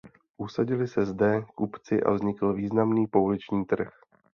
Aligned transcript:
Usadili 0.45 0.87
se 0.93 1.05
zde 1.05 1.45
kupci 1.55 2.03
a 2.03 2.11
vznikl 2.11 2.53
významný 2.53 3.07
pouliční 3.07 3.65
trh. 3.65 3.87